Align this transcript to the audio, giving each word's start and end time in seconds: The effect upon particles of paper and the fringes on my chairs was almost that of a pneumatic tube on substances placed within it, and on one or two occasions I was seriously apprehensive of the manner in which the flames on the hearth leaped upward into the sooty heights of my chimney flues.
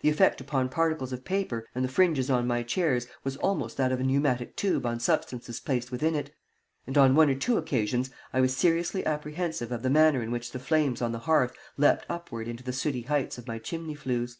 The 0.00 0.08
effect 0.08 0.40
upon 0.40 0.70
particles 0.70 1.12
of 1.12 1.26
paper 1.26 1.66
and 1.74 1.84
the 1.84 1.88
fringes 1.90 2.30
on 2.30 2.46
my 2.46 2.62
chairs 2.62 3.06
was 3.22 3.36
almost 3.36 3.76
that 3.76 3.92
of 3.92 4.00
a 4.00 4.02
pneumatic 4.02 4.56
tube 4.56 4.86
on 4.86 4.98
substances 4.98 5.60
placed 5.60 5.92
within 5.92 6.14
it, 6.14 6.34
and 6.86 6.96
on 6.96 7.14
one 7.14 7.28
or 7.28 7.34
two 7.34 7.58
occasions 7.58 8.08
I 8.32 8.40
was 8.40 8.56
seriously 8.56 9.04
apprehensive 9.04 9.70
of 9.70 9.82
the 9.82 9.90
manner 9.90 10.22
in 10.22 10.30
which 10.30 10.52
the 10.52 10.58
flames 10.58 11.02
on 11.02 11.12
the 11.12 11.18
hearth 11.28 11.52
leaped 11.76 12.06
upward 12.08 12.48
into 12.48 12.64
the 12.64 12.72
sooty 12.72 13.02
heights 13.02 13.36
of 13.36 13.46
my 13.46 13.58
chimney 13.58 13.94
flues. 13.94 14.38